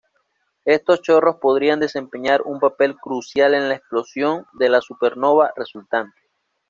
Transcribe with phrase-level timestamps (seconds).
[0.65, 6.19] Estos chorros podrían desempeñar un papel crucial en la explosión de la supernova resultante.